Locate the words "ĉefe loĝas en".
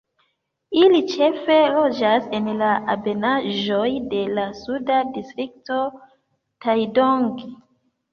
1.09-2.47